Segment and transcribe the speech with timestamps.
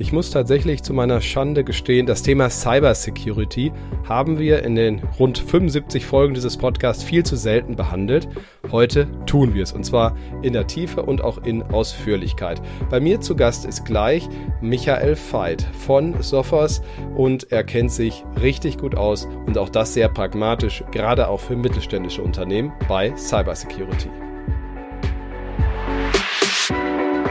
[0.00, 3.70] Ich muss tatsächlich zu meiner Schande gestehen, das Thema Cybersecurity
[4.08, 8.26] haben wir in den rund 75 Folgen dieses Podcasts viel zu selten behandelt.
[8.72, 12.62] Heute tun wir es und zwar in der Tiefe und auch in Ausführlichkeit.
[12.88, 14.26] Bei mir zu Gast ist gleich
[14.62, 16.80] Michael Veit von Sophos
[17.14, 21.56] und er kennt sich richtig gut aus und auch das sehr pragmatisch, gerade auch für
[21.56, 24.08] mittelständische Unternehmen bei Cybersecurity.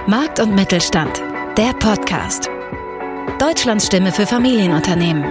[0.06, 1.24] Markt und Mittelstand,
[1.58, 2.52] der Podcast.
[3.40, 5.24] Deutschlands Stimme für Familienunternehmen.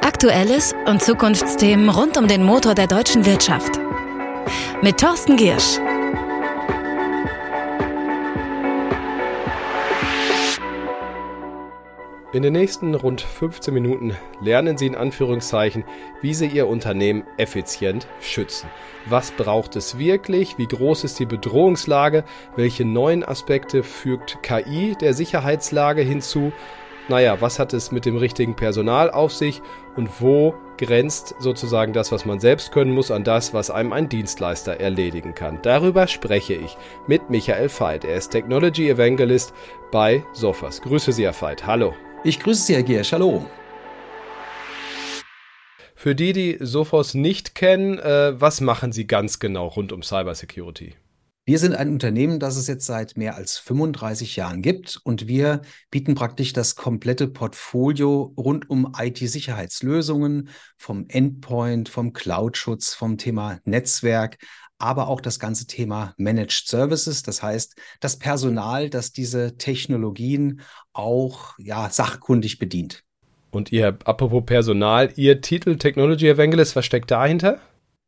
[0.00, 3.78] Aktuelles und Zukunftsthemen rund um den Motor der deutschen Wirtschaft.
[4.80, 5.78] Mit Thorsten Giersch.
[12.32, 15.82] In den nächsten rund 15 Minuten lernen Sie in Anführungszeichen,
[16.22, 18.70] wie Sie Ihr Unternehmen effizient schützen.
[19.06, 20.56] Was braucht es wirklich?
[20.56, 22.22] Wie groß ist die Bedrohungslage?
[22.54, 26.52] Welche neuen Aspekte fügt KI der Sicherheitslage hinzu?
[27.08, 29.60] Naja, was hat es mit dem richtigen Personal auf sich
[29.96, 34.08] und wo grenzt sozusagen das, was man selbst können muss, an das, was einem ein
[34.08, 35.58] Dienstleister erledigen kann?
[35.62, 36.76] Darüber spreche ich
[37.08, 38.04] mit Michael Veit.
[38.04, 39.52] Er ist Technology Evangelist
[39.90, 40.80] bei Sophos.
[40.80, 41.66] Grüße Sie, Herr Veit.
[41.66, 41.92] Hallo.
[42.22, 43.12] Ich grüße Sie, Herr Giersch.
[43.12, 43.46] Hallo.
[45.94, 50.96] Für die, die Sophos nicht kennen, äh, was machen Sie ganz genau rund um Cybersecurity?
[51.46, 55.62] Wir sind ein Unternehmen, das es jetzt seit mehr als 35 Jahren gibt und wir
[55.90, 64.36] bieten praktisch das komplette Portfolio rund um IT-Sicherheitslösungen, vom Endpoint, vom Cloud-Schutz, vom Thema Netzwerk,
[64.80, 67.22] aber auch das ganze Thema Managed Services.
[67.22, 73.04] Das heißt, das Personal, das diese Technologien auch ja, sachkundig bedient.
[73.50, 77.60] Und ihr, apropos Personal, Ihr Titel Technology Evangelist, was steckt dahinter?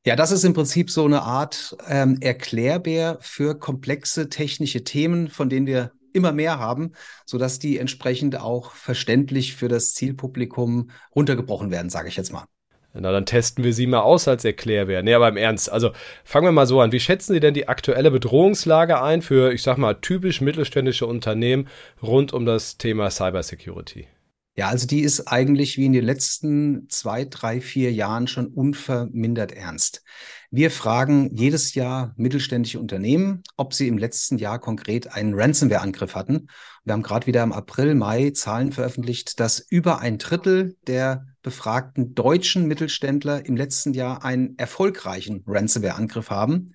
[0.05, 5.49] Ja, das ist im Prinzip so eine Art ähm, Erklärbär für komplexe technische Themen, von
[5.49, 6.93] denen wir immer mehr haben,
[7.25, 12.47] sodass die entsprechend auch verständlich für das Zielpublikum runtergebrochen werden, sage ich jetzt mal.
[12.95, 15.03] Na, dann testen wir sie mal aus als Erklärbär.
[15.03, 15.73] Nee, aber im Ernst.
[15.73, 15.93] Also
[16.25, 16.93] fangen wir mal so an.
[16.93, 21.69] Wie schätzen Sie denn die aktuelle Bedrohungslage ein für, ich sag mal, typisch mittelständische Unternehmen
[22.03, 24.09] rund um das Thema Cybersecurity?
[24.55, 29.53] Ja, also die ist eigentlich wie in den letzten zwei, drei, vier Jahren schon unvermindert
[29.53, 30.03] ernst.
[30.51, 36.49] Wir fragen jedes Jahr mittelständische Unternehmen, ob sie im letzten Jahr konkret einen Ransomware-Angriff hatten.
[36.85, 42.15] Wir haben gerade wieder im April, Mai Zahlen veröffentlicht, dass über ein Drittel der befragten
[42.15, 46.73] deutschen Mittelständler im letzten Jahr einen erfolgreichen Ransomware-Angriff haben.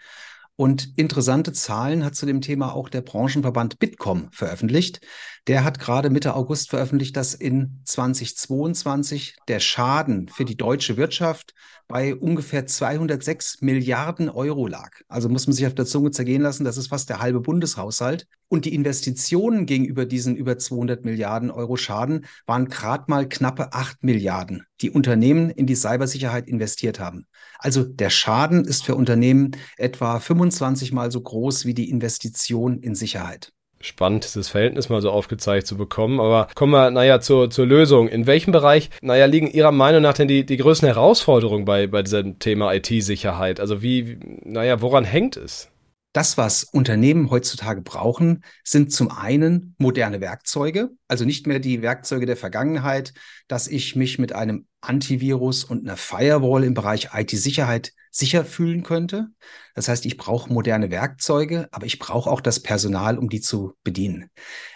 [0.57, 5.01] Und interessante Zahlen hat zu dem Thema auch der Branchenverband Bitkom veröffentlicht.
[5.45, 11.53] Der hat gerade Mitte August veröffentlicht, dass in 2022 der Schaden für die deutsche Wirtschaft
[11.87, 14.89] bei ungefähr 206 Milliarden Euro lag.
[15.07, 18.27] Also muss man sich auf der Zunge zergehen lassen, das ist fast der halbe Bundeshaushalt.
[18.49, 24.03] Und die Investitionen gegenüber diesen über 200 Milliarden Euro Schaden waren gerade mal knappe 8
[24.03, 27.27] Milliarden, die Unternehmen in die Cybersicherheit investiert haben.
[27.59, 32.95] Also der Schaden ist für Unternehmen etwa 25 mal so groß wie die Investition in
[32.95, 36.19] Sicherheit spannend, dieses Verhältnis mal so aufgezeigt zu bekommen.
[36.19, 38.07] Aber kommen wir, naja, zur, zur Lösung.
[38.07, 42.03] In welchem Bereich, naja, liegen Ihrer Meinung nach denn die, die größten Herausforderungen bei, bei
[42.03, 43.59] diesem Thema IT-Sicherheit?
[43.59, 45.69] Also wie, naja, woran hängt es?
[46.13, 52.25] Das, was Unternehmen heutzutage brauchen, sind zum einen moderne Werkzeuge, also nicht mehr die Werkzeuge
[52.25, 53.13] der Vergangenheit,
[53.47, 59.27] dass ich mich mit einem Antivirus und einer Firewall im Bereich IT-Sicherheit sicher fühlen könnte.
[59.75, 63.75] Das heißt, ich brauche moderne Werkzeuge, aber ich brauche auch das Personal, um die zu
[63.83, 64.31] bedienen.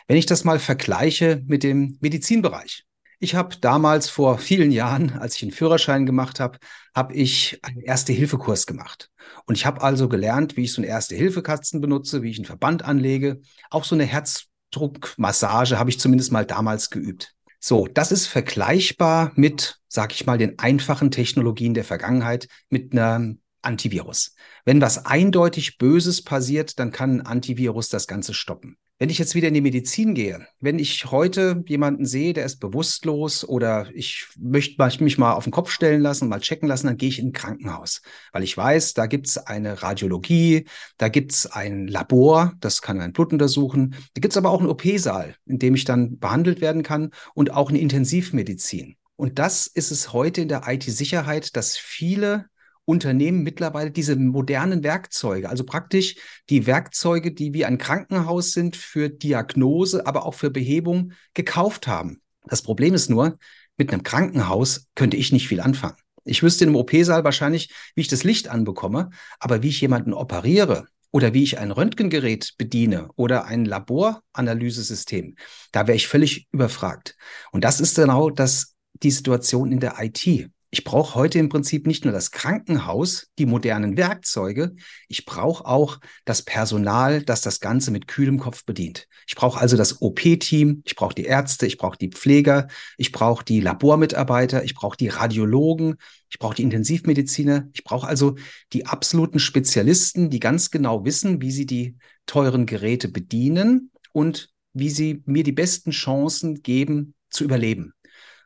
[0.08, 2.86] Wenn ich das mal vergleiche mit dem Medizinbereich,
[3.22, 6.58] ich habe damals vor vielen Jahren, als ich einen Führerschein gemacht habe,
[6.96, 9.12] habe ich einen Erste-Hilfe-Kurs gemacht.
[9.46, 12.84] Und ich habe also gelernt, wie ich so einen Erste-Hilfe-Kasten benutze, wie ich einen Verband
[12.84, 13.42] anlege.
[13.70, 17.36] Auch so eine Herzdruckmassage habe ich zumindest mal damals geübt.
[17.60, 23.40] So, das ist vergleichbar mit, sag ich mal, den einfachen Technologien der Vergangenheit, mit einem
[23.62, 24.34] Antivirus.
[24.66, 28.78] Wenn was eindeutig Böses passiert, dann kann ein Antivirus das Ganze stoppen.
[29.02, 32.60] Wenn ich jetzt wieder in die Medizin gehe, wenn ich heute jemanden sehe, der ist
[32.60, 36.98] bewusstlos oder ich möchte mich mal auf den Kopf stellen lassen, mal checken lassen, dann
[36.98, 40.68] gehe ich in ein Krankenhaus, weil ich weiß, da gibt es eine Radiologie,
[40.98, 44.60] da gibt es ein Labor, das kann ein Blut untersuchen, da gibt es aber auch
[44.60, 48.98] einen OP-Saal, in dem ich dann behandelt werden kann und auch eine Intensivmedizin.
[49.16, 52.51] Und das ist es heute in der IT-Sicherheit, dass viele
[52.86, 56.16] Unternehmen mittlerweile diese modernen Werkzeuge, also praktisch
[56.50, 62.22] die Werkzeuge, die wie ein Krankenhaus sind für Diagnose, aber auch für Behebung gekauft haben.
[62.46, 63.38] Das Problem ist nur,
[63.78, 65.98] mit einem Krankenhaus könnte ich nicht viel anfangen.
[66.24, 70.88] Ich wüsste im OP-Saal wahrscheinlich, wie ich das Licht anbekomme, aber wie ich jemanden operiere
[71.12, 75.36] oder wie ich ein Röntgengerät bediene oder ein Laboranalysesystem,
[75.72, 77.16] da wäre ich völlig überfragt.
[77.52, 80.50] Und das ist genau das, die Situation in der IT.
[80.74, 84.74] Ich brauche heute im Prinzip nicht nur das Krankenhaus, die modernen Werkzeuge,
[85.10, 89.10] ich brauche auch das Personal, das das Ganze mit kühlem Kopf bedient.
[89.28, 93.44] Ich brauche also das OP-Team, ich brauche die Ärzte, ich brauche die Pfleger, ich brauche
[93.44, 95.98] die Labormitarbeiter, ich brauche die Radiologen,
[96.30, 98.36] ich brauche die Intensivmediziner, ich brauche also
[98.72, 104.90] die absoluten Spezialisten, die ganz genau wissen, wie sie die teuren Geräte bedienen und wie
[104.90, 107.94] sie mir die besten Chancen geben zu überleben.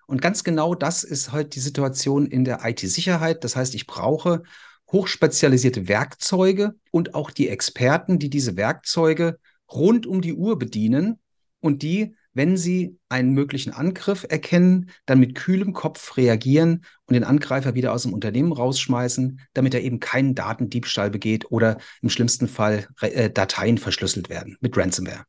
[0.07, 3.43] Und ganz genau das ist heute die Situation in der IT-Sicherheit.
[3.43, 4.43] Das heißt, ich brauche
[4.91, 9.39] hochspezialisierte Werkzeuge und auch die Experten, die diese Werkzeuge
[9.71, 11.19] rund um die Uhr bedienen
[11.59, 17.23] und die, wenn sie einen möglichen Angriff erkennen, dann mit kühlem Kopf reagieren und den
[17.23, 22.47] Angreifer wieder aus dem Unternehmen rausschmeißen, damit er eben keinen Datendiebstahl begeht oder im schlimmsten
[22.47, 25.25] Fall äh, Dateien verschlüsselt werden mit Ransomware.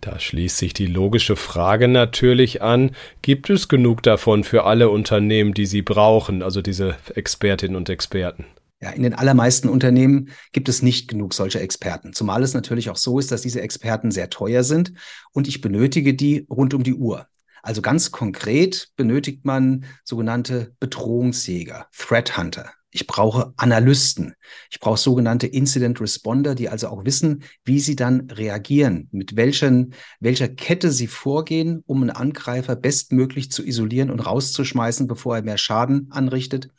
[0.00, 5.54] Da schließt sich die logische Frage natürlich an, gibt es genug davon für alle Unternehmen,
[5.54, 8.46] die sie brauchen, also diese Expertinnen und Experten?
[8.80, 12.12] Ja, in den allermeisten Unternehmen gibt es nicht genug solcher Experten.
[12.12, 14.92] Zumal es natürlich auch so ist, dass diese Experten sehr teuer sind
[15.32, 17.26] und ich benötige die rund um die Uhr.
[17.60, 22.70] Also ganz konkret benötigt man sogenannte Bedrohungsjäger, Threat Hunter.
[22.98, 24.34] Ich brauche Analysten.
[24.72, 29.94] Ich brauche sogenannte Incident Responder, die also auch wissen, wie sie dann reagieren, mit welchen,
[30.18, 35.58] welcher Kette sie vorgehen, um einen Angreifer bestmöglich zu isolieren und rauszuschmeißen, bevor er mehr
[35.58, 36.70] Schaden anrichtet.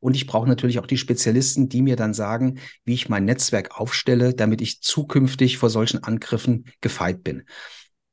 [0.00, 3.78] Und ich brauche natürlich auch die Spezialisten, die mir dann sagen, wie ich mein Netzwerk
[3.78, 7.44] aufstelle, damit ich zukünftig vor solchen Angriffen gefeit bin.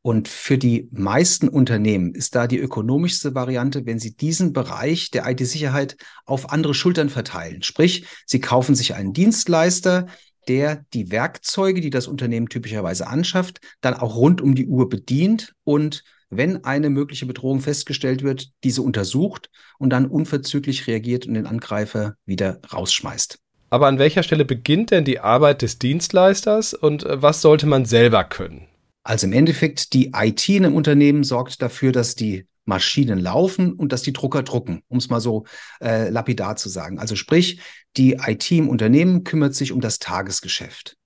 [0.06, 5.28] Und für die meisten Unternehmen ist da die ökonomischste Variante, wenn sie diesen Bereich der
[5.28, 7.64] IT-Sicherheit auf andere Schultern verteilen.
[7.64, 10.06] Sprich, sie kaufen sich einen Dienstleister,
[10.48, 15.56] der die Werkzeuge, die das Unternehmen typischerweise anschafft, dann auch rund um die Uhr bedient
[15.64, 19.50] und wenn eine mögliche Bedrohung festgestellt wird, diese untersucht
[19.80, 23.40] und dann unverzüglich reagiert und den Angreifer wieder rausschmeißt.
[23.72, 27.86] Aber an welcher Stelle beginnt denn die Arbeit des Dienstleisters und äh, was sollte man
[27.86, 28.68] selber können?
[29.06, 33.92] Also im Endeffekt, die IT in einem Unternehmen sorgt dafür, dass die Maschinen laufen und
[33.92, 35.46] dass die Drucker drucken, um es mal so
[35.80, 36.98] äh, lapidar zu sagen.
[36.98, 37.62] Also sprich,
[37.98, 40.98] die IT im Unternehmen kümmert sich um das Tagesgeschäft.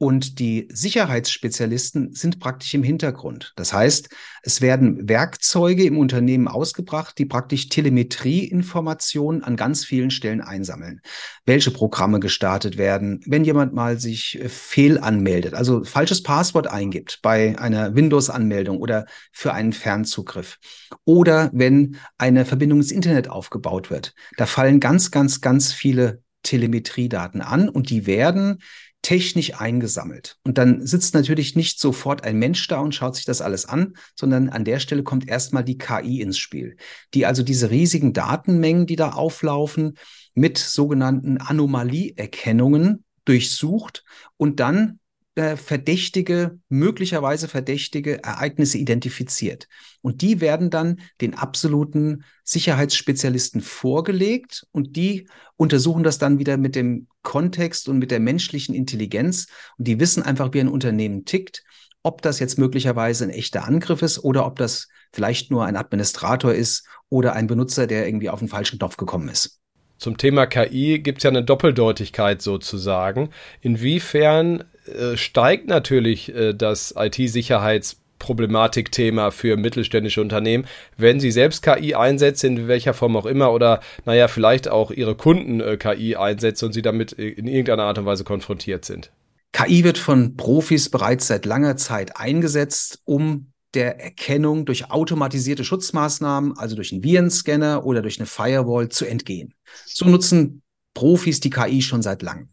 [0.00, 3.52] Und die Sicherheitsspezialisten sind praktisch im Hintergrund.
[3.56, 4.08] Das heißt,
[4.42, 11.00] es werden Werkzeuge im Unternehmen ausgebracht, die praktisch Telemetrieinformationen an ganz vielen Stellen einsammeln.
[11.46, 17.58] Welche Programme gestartet werden, wenn jemand mal sich äh, fehlanmeldet, also falsches Passwort eingibt bei
[17.58, 20.58] einer Windows-Anmeldung oder für einen Fernzugriff.
[21.04, 24.14] Oder wenn eine Verbindung ins Internet aufgebaut wird.
[24.36, 28.60] Da fallen ganz, ganz, ganz viele Telemetriedaten an und die werden
[29.02, 30.36] technisch eingesammelt.
[30.44, 33.94] Und dann sitzt natürlich nicht sofort ein Mensch da und schaut sich das alles an,
[34.16, 36.76] sondern an der Stelle kommt erstmal die KI ins Spiel,
[37.14, 39.96] die also diese riesigen Datenmengen, die da auflaufen,
[40.34, 44.04] mit sogenannten Anomalieerkennungen durchsucht
[44.36, 44.98] und dann
[45.38, 49.68] äh, verdächtige, möglicherweise verdächtige Ereignisse identifiziert.
[50.02, 56.74] Und die werden dann den absoluten Sicherheitsspezialisten vorgelegt und die untersuchen das dann wieder mit
[56.74, 59.46] dem Kontext und mit der menschlichen Intelligenz.
[59.78, 61.62] Und die wissen einfach, wie ein Unternehmen tickt,
[62.02, 66.52] ob das jetzt möglicherweise ein echter Angriff ist oder ob das vielleicht nur ein Administrator
[66.52, 69.60] ist oder ein Benutzer, der irgendwie auf den falschen Knopf gekommen ist.
[69.98, 73.30] Zum Thema KI gibt es ja eine Doppeldeutigkeit sozusagen.
[73.60, 80.66] Inwiefern äh, steigt natürlich äh, das IT-Sicherheitsproblematik-Thema für mittelständische Unternehmen,
[80.96, 85.14] wenn sie selbst KI einsetzen, in welcher Form auch immer, oder naja, vielleicht auch ihre
[85.14, 89.12] Kunden äh, KI einsetzen und sie damit in irgendeiner Art und Weise konfrontiert sind.
[89.52, 96.56] KI wird von Profis bereits seit langer Zeit eingesetzt, um der Erkennung durch automatisierte Schutzmaßnahmen,
[96.56, 99.54] also durch einen Virenscanner oder durch eine Firewall zu entgehen.
[99.84, 100.62] So nutzen
[100.94, 102.48] Profis die KI schon seit langem.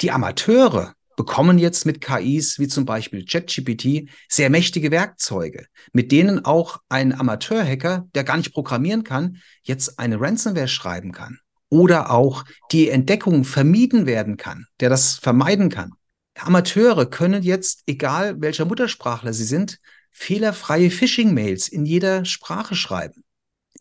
[0.00, 6.44] Die Amateure bekommen jetzt mit KIs wie zum Beispiel ChatGPT sehr mächtige Werkzeuge, mit denen
[6.44, 11.38] auch ein Amateurhacker, der gar nicht programmieren kann, jetzt eine Ransomware schreiben kann.
[11.68, 15.92] Oder auch die Entdeckung vermieden werden kann, der das vermeiden kann.
[16.38, 19.78] Amateure können jetzt, egal welcher Muttersprachler sie sind,
[20.10, 23.24] fehlerfreie Phishing-Mails in jeder Sprache schreiben.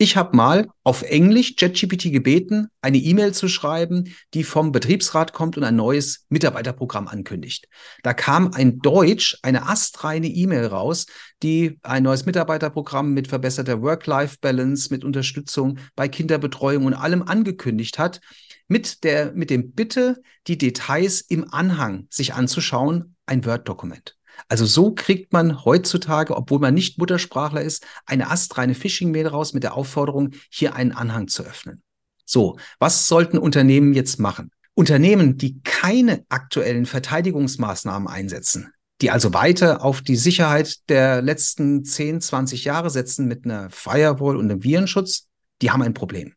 [0.01, 5.58] Ich habe mal auf Englisch ChatGPT gebeten, eine E-Mail zu schreiben, die vom Betriebsrat kommt
[5.58, 7.67] und ein neues Mitarbeiterprogramm ankündigt.
[8.01, 11.05] Da kam ein Deutsch, eine astreine E-Mail raus,
[11.43, 18.22] die ein neues Mitarbeiterprogramm mit verbesserter Work-Life-Balance, mit Unterstützung bei Kinderbetreuung und allem angekündigt hat
[18.67, 24.17] mit der, mit dem Bitte, die Details im Anhang sich anzuschauen, ein Word-Dokument.
[24.48, 29.63] Also so kriegt man heutzutage, obwohl man nicht Muttersprachler ist, eine astreine Phishing-Mail raus mit
[29.63, 31.81] der Aufforderung, hier einen Anhang zu öffnen.
[32.25, 34.51] So, was sollten Unternehmen jetzt machen?
[34.74, 38.71] Unternehmen, die keine aktuellen Verteidigungsmaßnahmen einsetzen,
[39.01, 44.38] die also weiter auf die Sicherheit der letzten 10, 20 Jahre setzen mit einer Firewall
[44.38, 45.27] und einem Virenschutz,
[45.62, 46.33] die haben ein Problem.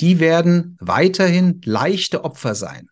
[0.00, 2.88] Die werden weiterhin leichte Opfer sein.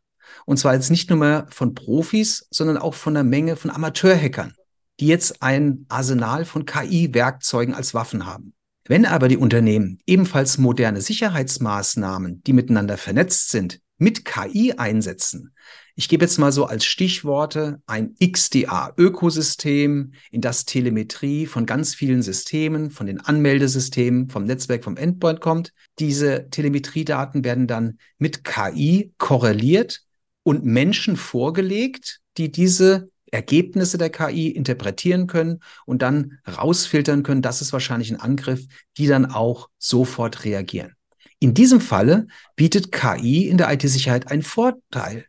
[0.47, 4.55] Und zwar jetzt nicht nur mehr von Profis, sondern auch von einer Menge von Amateurhackern,
[5.00, 8.55] die jetzt ein Arsenal von KI-Werkzeugen als Waffen haben.
[8.88, 15.53] Wenn aber die Unternehmen ebenfalls moderne Sicherheitsmaßnahmen, die miteinander vernetzt sind, mit KI einsetzen.
[15.97, 22.23] Ich gebe jetzt mal so als Stichworte ein XDA-Ökosystem, in das Telemetrie von ganz vielen
[22.23, 25.73] Systemen, von den Anmeldesystemen, vom Netzwerk, vom Endpoint kommt.
[25.99, 30.06] Diese Telemetriedaten werden dann mit KI korreliert
[30.47, 37.61] und Menschen vorgelegt, die diese Ergebnisse der KI interpretieren können und dann rausfiltern können, das
[37.62, 38.65] ist wahrscheinlich ein Angriff,
[38.97, 40.93] die dann auch sofort reagieren.
[41.41, 45.26] In diesem Falle bietet KI in der IT-Sicherheit einen Vorteil.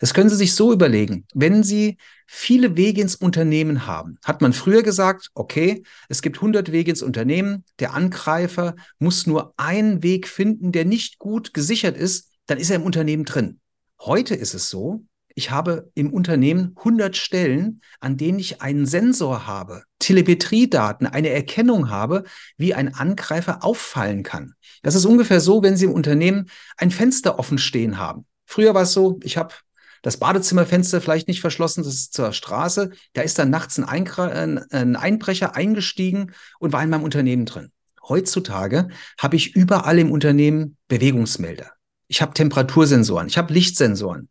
[0.00, 1.24] Das können Sie sich so überlegen.
[1.32, 1.96] Wenn Sie
[2.26, 7.02] viele Wege ins Unternehmen haben, hat man früher gesagt, okay, es gibt 100 Wege ins
[7.02, 12.68] Unternehmen, der Angreifer muss nur einen Weg finden, der nicht gut gesichert ist, dann ist
[12.68, 13.60] er im Unternehmen drin.
[14.00, 19.46] Heute ist es so, ich habe im Unternehmen 100 Stellen, an denen ich einen Sensor
[19.46, 22.24] habe, Telemetriedaten, eine Erkennung habe,
[22.56, 24.54] wie ein Angreifer auffallen kann.
[24.82, 28.26] Das ist ungefähr so, wenn Sie im Unternehmen ein Fenster offen stehen haben.
[28.46, 29.54] Früher war es so, ich habe
[30.02, 32.90] das Badezimmerfenster vielleicht nicht verschlossen, das ist zur Straße.
[33.12, 37.70] Da ist dann nachts ein, Einkre ein Einbrecher eingestiegen und war in meinem Unternehmen drin.
[38.08, 38.88] Heutzutage
[39.18, 41.77] habe ich überall im Unternehmen Bewegungsmelder.
[42.08, 44.28] Ich habe Temperatursensoren, ich habe Lichtsensoren.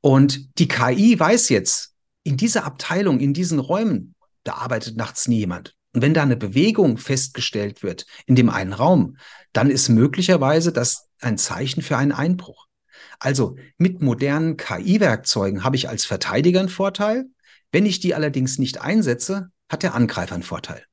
[0.00, 1.92] Und die KI weiß jetzt,
[2.22, 4.14] in dieser Abteilung, in diesen Räumen,
[4.44, 5.74] da arbeitet nachts nie jemand.
[5.92, 9.16] Und wenn da eine Bewegung festgestellt wird in dem einen Raum,
[9.52, 12.66] dann ist möglicherweise das ein Zeichen für einen Einbruch.
[13.18, 17.26] Also mit modernen KI-Werkzeugen habe ich als Verteidiger einen Vorteil.
[17.72, 20.84] Wenn ich die allerdings nicht einsetze, hat der Angreifer einen Vorteil.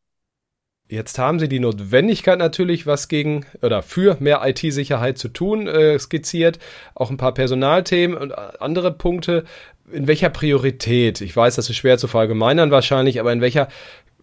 [0.94, 5.98] Jetzt haben Sie die Notwendigkeit natürlich, was gegen oder für mehr IT-Sicherheit zu tun, äh,
[5.98, 6.60] skizziert.
[6.94, 8.32] Auch ein paar Personalthemen und
[8.62, 9.44] andere Punkte.
[9.92, 11.20] In welcher Priorität?
[11.22, 13.70] Ich weiß, das ist schwer zu verallgemeinern wahrscheinlich, aber in welcher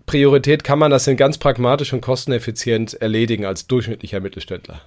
[0.06, 4.80] Priorität kann man das denn ganz pragmatisch und kosteneffizient erledigen als durchschnittlicher Mittelständler?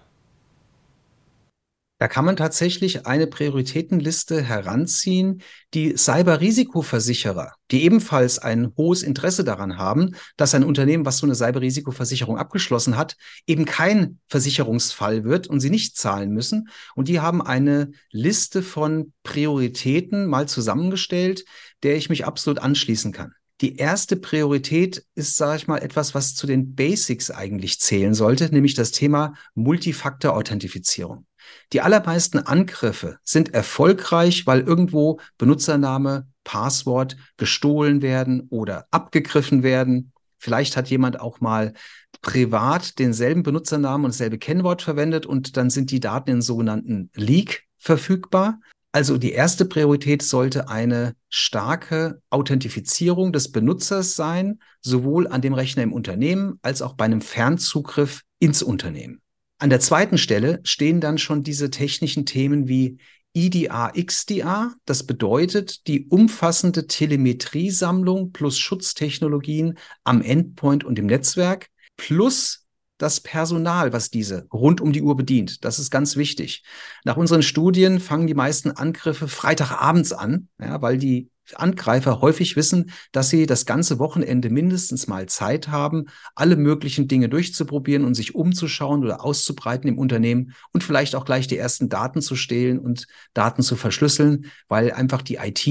[2.00, 5.42] Da kann man tatsächlich eine Prioritätenliste heranziehen,
[5.74, 11.36] die Cyberrisikoversicherer, die ebenfalls ein hohes Interesse daran haben, dass ein Unternehmen, was so eine
[11.36, 13.16] Cyberrisikoversicherung abgeschlossen hat,
[13.48, 16.68] eben kein Versicherungsfall wird und sie nicht zahlen müssen.
[16.96, 21.46] Und die haben eine Liste von Prioritäten mal zusammengestellt,
[21.84, 23.34] der ich mich absolut anschließen kann.
[23.62, 28.50] Die erste Priorität ist, sage ich mal, etwas, was zu den Basics eigentlich zählen sollte,
[28.52, 31.26] nämlich das Thema Multifaktor-Authentifizierung.
[31.72, 40.12] Die allermeisten Angriffe sind erfolgreich, weil irgendwo Benutzername, Passwort gestohlen werden oder abgegriffen werden.
[40.38, 41.74] Vielleicht hat jemand auch mal
[42.22, 47.64] privat denselben Benutzernamen und dasselbe Kennwort verwendet und dann sind die Daten in sogenannten Leak
[47.78, 48.60] verfügbar.
[48.92, 55.82] Also die erste Priorität sollte eine starke Authentifizierung des Benutzers sein, sowohl an dem Rechner
[55.82, 59.23] im Unternehmen als auch bei einem Fernzugriff ins Unternehmen.
[59.60, 62.98] An der zweiten Stelle stehen dann schon diese technischen Themen wie
[63.34, 64.74] IDA, XDA.
[64.86, 72.66] Das bedeutet die umfassende Telemetriesammlung plus Schutztechnologien am Endpoint und im Netzwerk plus
[72.98, 75.66] das Personal, was diese rund um die Uhr bedient.
[75.66, 76.64] Das ist ganz wichtig.
[77.04, 82.92] Nach unseren Studien fangen die meisten Angriffe Freitagabends an, ja, weil die Angreifer häufig wissen,
[83.12, 88.36] dass sie das ganze Wochenende mindestens mal Zeit haben, alle möglichen Dinge durchzuprobieren und sich
[88.36, 93.08] umzuschauen oder auszubreiten im Unternehmen und vielleicht auch gleich die ersten Daten zu stehlen und
[93.34, 95.68] Daten zu verschlüsseln, weil einfach die IT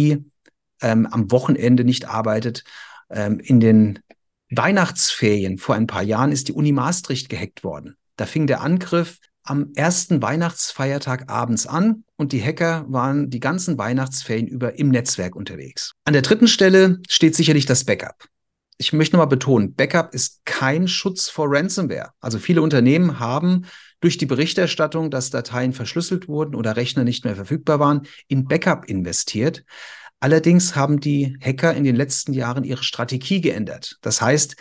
[0.83, 2.64] ähm, am Wochenende nicht arbeitet.
[3.11, 4.00] Ähm, in den
[4.50, 7.97] Weihnachtsferien vor ein paar Jahren ist die Uni Maastricht gehackt worden.
[8.17, 13.76] Da fing der Angriff am ersten Weihnachtsfeiertag abends an und die Hacker waren die ganzen
[13.79, 15.93] Weihnachtsferien über im Netzwerk unterwegs.
[16.05, 18.29] An der dritten Stelle steht sicherlich das Backup.
[18.79, 22.12] Ich möchte nochmal betonen, Backup ist kein Schutz vor Ransomware.
[22.21, 23.67] Also viele Unternehmen haben
[24.00, 28.85] durch die Berichterstattung, dass Dateien verschlüsselt wurden oder Rechner nicht mehr verfügbar waren, in Backup
[28.85, 29.64] investiert.
[30.21, 33.99] Allerdings haben die Hacker in den letzten Jahren ihre Strategie geändert.
[34.00, 34.55] Das heißt,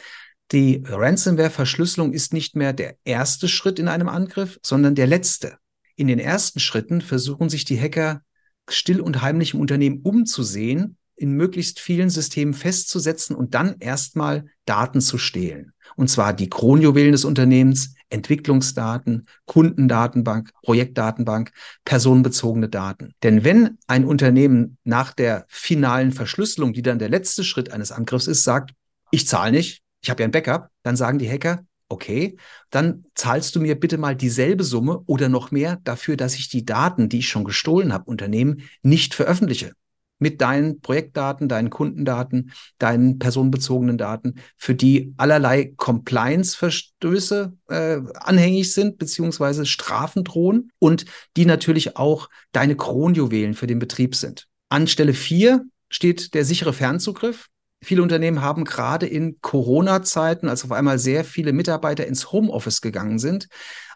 [0.52, 5.61] die Ransomware-Verschlüsselung ist nicht mehr der erste Schritt in einem Angriff, sondern der letzte.
[6.02, 8.24] In den ersten Schritten versuchen sich die Hacker
[8.68, 15.00] still und heimlich im Unternehmen umzusehen, in möglichst vielen Systemen festzusetzen und dann erstmal Daten
[15.00, 15.74] zu stehlen.
[15.96, 21.52] Und zwar die Kronjuwelen des Unternehmens, Entwicklungsdaten, Kundendatenbank, Projektdatenbank,
[21.86, 23.14] personenbezogene Daten.
[23.22, 28.26] Denn wenn ein Unternehmen nach der finalen Verschlüsselung, die dann der letzte Schritt eines Angriffs
[28.26, 28.72] ist, sagt,
[29.12, 32.38] ich zahle nicht, ich habe ja ein Backup, dann sagen die Hacker, okay,
[32.70, 36.66] dann zahlst du mir bitte mal dieselbe Summe oder noch mehr dafür, dass ich die
[36.66, 39.74] Daten, die ich schon gestohlen habe, Unternehmen, nicht veröffentliche
[40.22, 49.00] mit deinen Projektdaten, deinen Kundendaten, deinen personenbezogenen Daten, für die allerlei Compliance-Verstöße äh, anhängig sind,
[49.00, 51.06] beziehungsweise Strafen drohen und
[51.38, 54.48] die natürlich auch deine Kronjuwelen für den Betrieb sind.
[54.70, 57.48] An Stelle vier steht der sichere Fernzugriff.
[57.84, 63.18] Viele Unternehmen haben gerade in Corona-Zeiten, als auf einmal sehr viele Mitarbeiter ins Homeoffice gegangen
[63.18, 63.48] sind,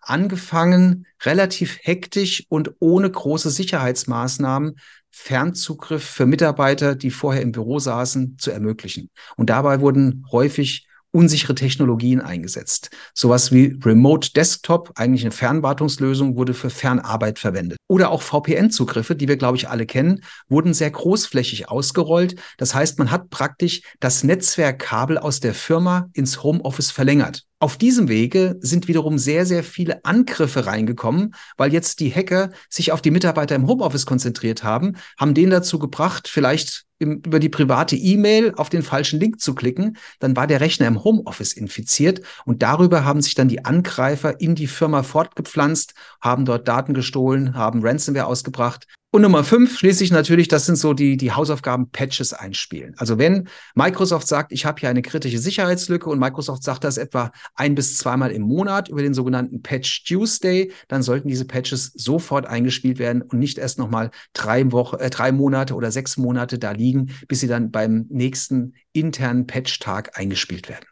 [0.01, 4.77] angefangen, relativ hektisch und ohne große Sicherheitsmaßnahmen
[5.11, 9.09] Fernzugriff für Mitarbeiter, die vorher im Büro saßen, zu ermöglichen.
[9.37, 12.89] Und dabei wurden häufig unsichere Technologien eingesetzt.
[13.13, 17.77] Sowas wie Remote Desktop, eigentlich eine Fernwartungslösung, wurde für Fernarbeit verwendet.
[17.87, 22.35] Oder auch VPN-Zugriffe, die wir, glaube ich, alle kennen, wurden sehr großflächig ausgerollt.
[22.57, 27.45] Das heißt, man hat praktisch das Netzwerkkabel aus der Firma ins Homeoffice verlängert.
[27.65, 32.91] Auf diesem Wege sind wiederum sehr, sehr viele Angriffe reingekommen, weil jetzt die Hacker sich
[32.91, 37.49] auf die Mitarbeiter im Homeoffice konzentriert haben, haben den dazu gebracht, vielleicht im, über die
[37.49, 39.97] private E-Mail auf den falschen Link zu klicken.
[40.19, 44.53] Dann war der Rechner im Homeoffice infiziert und darüber haben sich dann die Angreifer in
[44.53, 50.49] die Firma fortgepflanzt, haben dort Daten gestohlen, haben Ransomware ausgebracht und Nummer fünf schließlich natürlich,
[50.49, 52.95] das sind so die, die Hausaufgaben Patches einspielen.
[52.97, 57.31] Also wenn Microsoft sagt, ich habe hier eine kritische Sicherheitslücke und Microsoft sagt das etwa
[57.55, 62.45] ein bis zweimal im Monat über den sogenannten Patch Tuesday, dann sollten diese Patches sofort
[62.45, 66.71] eingespielt werden und nicht erst nochmal drei Wochen, äh, drei Monate oder sechs Monate da
[66.71, 70.85] liegen, bis sie dann beim nächsten internen Patch-Tag eingespielt werden.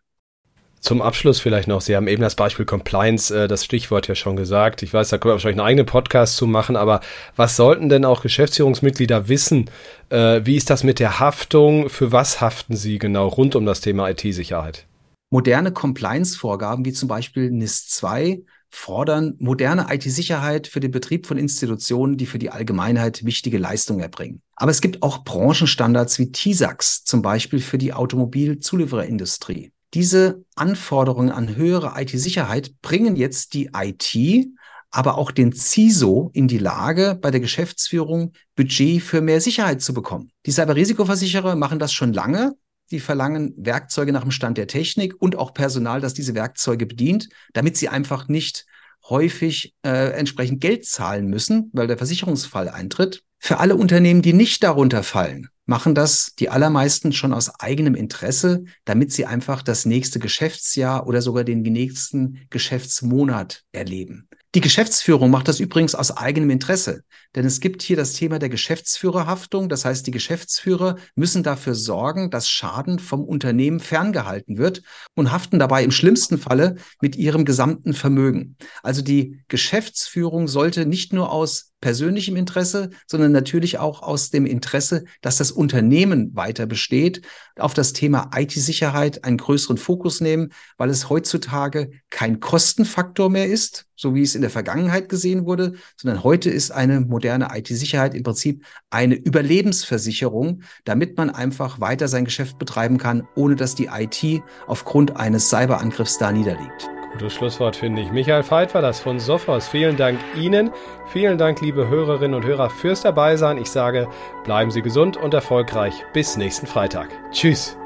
[0.84, 4.36] Zum Abschluss vielleicht noch, Sie haben eben das Beispiel Compliance, äh, das Stichwort ja schon
[4.36, 4.84] gesagt.
[4.84, 7.00] Ich weiß, da können wir wahrscheinlich einen eigenen Podcast zu machen, aber
[7.38, 9.70] was sollten denn auch Geschäftsführungsmitglieder wissen?
[10.10, 11.88] Äh, wie ist das mit der Haftung?
[11.88, 14.86] Für was haften Sie genau rund um das Thema IT-Sicherheit?
[15.32, 22.18] Moderne Compliance-Vorgaben wie zum Beispiel NIS 2 fordern moderne IT-Sicherheit für den Betrieb von Institutionen,
[22.18, 24.42] die für die Allgemeinheit wichtige Leistungen erbringen.
[24.58, 29.73] Aber es gibt auch Branchenstandards wie TISAX, zum Beispiel für die Automobilzuliefererindustrie.
[29.94, 34.48] Diese Anforderungen an höhere IT-Sicherheit bringen jetzt die IT,
[34.90, 39.94] aber auch den CISO in die Lage, bei der Geschäftsführung Budget für mehr Sicherheit zu
[39.94, 40.32] bekommen.
[40.46, 42.54] Die Cyberrisikoversicherer machen das schon lange.
[42.92, 47.30] Die verlangen Werkzeuge nach dem Stand der Technik und auch Personal, das diese Werkzeuge bedient,
[47.54, 48.66] damit sie einfach nicht
[49.10, 53.24] häufig äh, entsprechend Geld zahlen müssen, weil der Versicherungsfall eintritt.
[53.40, 58.66] Für alle Unternehmen, die nicht darunter fallen, machen das die allermeisten schon aus eigenem Interesse,
[58.86, 64.28] damit sie einfach das nächste Geschäftsjahr oder sogar den nächsten Geschäftsmonat erleben.
[64.56, 68.50] Die Geschäftsführung macht das übrigens aus eigenem Interesse, denn es gibt hier das Thema der
[68.50, 69.68] Geschäftsführerhaftung.
[69.68, 74.84] Das heißt, die Geschäftsführer müssen dafür sorgen, dass Schaden vom Unternehmen ferngehalten wird
[75.16, 78.56] und haften dabei im schlimmsten Falle mit ihrem gesamten Vermögen.
[78.84, 85.04] Also die Geschäftsführung sollte nicht nur aus persönlichem Interesse, sondern natürlich auch aus dem Interesse,
[85.20, 87.24] dass das Unternehmen weiter besteht,
[87.58, 93.86] auf das Thema IT-Sicherheit einen größeren Fokus nehmen, weil es heutzutage kein Kostenfaktor mehr ist,
[93.98, 98.24] so wie es in der Vergangenheit gesehen wurde, sondern heute ist eine moderne IT-Sicherheit im
[98.24, 104.44] Prinzip eine Überlebensversicherung, damit man einfach weiter sein Geschäft betreiben kann, ohne dass die IT
[104.68, 106.90] aufgrund eines Cyberangriffs da niederliegt.
[107.14, 108.12] Gutes Schlusswort finde ich.
[108.12, 109.68] Michael Veit war das von Sophos.
[109.68, 110.72] Vielen Dank Ihnen.
[111.12, 113.60] Vielen Dank, liebe Hörerinnen und Hörer, fürs Dabeisein.
[113.60, 114.08] Ich sage,
[114.44, 115.94] bleiben Sie gesund und erfolgreich.
[116.14, 117.10] Bis nächsten Freitag.
[117.32, 117.78] Tschüss.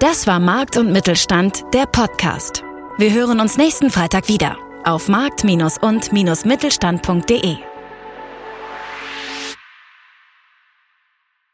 [0.00, 2.62] Das war Markt und Mittelstand, der Podcast.
[2.96, 5.44] Wir hören uns nächsten Freitag wieder auf markt-
[5.78, 7.67] und-mittelstand.de.